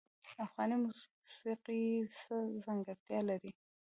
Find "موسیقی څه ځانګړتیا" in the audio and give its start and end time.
0.83-3.19